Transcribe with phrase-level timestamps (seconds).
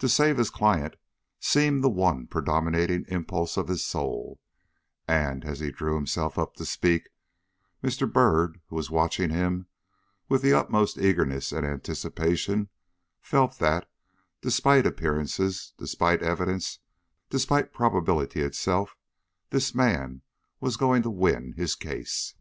[0.00, 0.96] To save his client
[1.40, 4.38] seemed the one predominating impulse of his soul,
[5.08, 7.08] and, as he drew himself up to speak,
[7.82, 8.06] Mr.
[8.12, 9.66] Byrd, who was watching him
[10.28, 12.68] with the utmost eagerness and anticipation,
[13.22, 13.90] felt that,
[14.42, 16.80] despite appearances, despite evidence,
[17.30, 18.98] despite probability itself,
[19.48, 20.20] this man
[20.60, 22.34] was going to win his case.